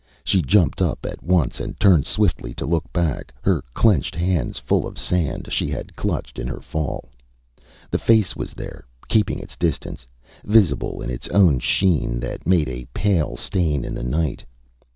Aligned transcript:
She 0.23 0.41
jumped 0.41 0.81
up 0.81 1.05
at 1.05 1.21
once 1.21 1.59
and 1.59 1.79
turned 1.79 2.07
swiftly 2.07 2.55
to 2.55 2.65
look 2.65 2.91
back, 2.91 3.31
her 3.43 3.61
clenched 3.75 4.15
hands 4.15 4.57
full 4.57 4.87
of 4.87 4.97
sand 4.97 5.49
she 5.51 5.69
had 5.69 5.95
clutched 5.95 6.39
in 6.39 6.47
her 6.47 6.59
fall. 6.59 7.11
The 7.91 7.99
face 7.99 8.35
was 8.35 8.55
there, 8.55 8.83
keeping 9.09 9.37
its 9.37 9.55
distance, 9.55 10.07
visible 10.43 11.03
in 11.03 11.11
its 11.11 11.27
own 11.27 11.59
sheen 11.59 12.19
that 12.21 12.47
made 12.47 12.67
a 12.67 12.85
pale 12.95 13.37
stain 13.37 13.85
in 13.85 13.93
the 13.93 14.01
night. 14.03 14.43